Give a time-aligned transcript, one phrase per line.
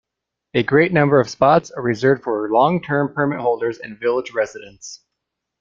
[0.55, 5.03] A great number of spots are reserved for long-term permit holders and village residents.